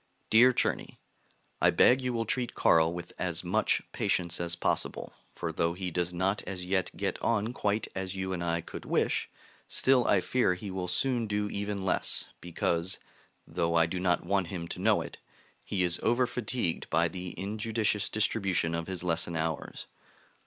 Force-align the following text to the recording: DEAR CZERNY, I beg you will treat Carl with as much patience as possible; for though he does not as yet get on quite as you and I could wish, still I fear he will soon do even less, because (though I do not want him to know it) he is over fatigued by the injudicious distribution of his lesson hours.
DEAR 0.31 0.51
CZERNY, 0.51 0.97
I 1.61 1.69
beg 1.69 2.01
you 2.01 2.11
will 2.11 2.25
treat 2.25 2.55
Carl 2.55 2.91
with 2.91 3.13
as 3.19 3.43
much 3.43 3.83
patience 3.91 4.41
as 4.41 4.55
possible; 4.55 5.13
for 5.35 5.51
though 5.51 5.75
he 5.75 5.91
does 5.91 6.11
not 6.11 6.41
as 6.47 6.65
yet 6.65 6.89
get 6.97 7.21
on 7.21 7.53
quite 7.53 7.87
as 7.93 8.15
you 8.15 8.33
and 8.33 8.43
I 8.43 8.61
could 8.61 8.83
wish, 8.83 9.29
still 9.67 10.07
I 10.07 10.19
fear 10.19 10.55
he 10.55 10.71
will 10.71 10.87
soon 10.87 11.27
do 11.27 11.51
even 11.51 11.85
less, 11.85 12.25
because 12.41 12.97
(though 13.45 13.75
I 13.75 13.85
do 13.85 13.99
not 13.99 14.25
want 14.25 14.47
him 14.47 14.67
to 14.69 14.79
know 14.81 15.01
it) 15.01 15.19
he 15.63 15.83
is 15.83 15.99
over 16.01 16.25
fatigued 16.25 16.89
by 16.89 17.07
the 17.07 17.39
injudicious 17.39 18.09
distribution 18.09 18.73
of 18.73 18.87
his 18.87 19.03
lesson 19.03 19.35
hours. 19.35 19.85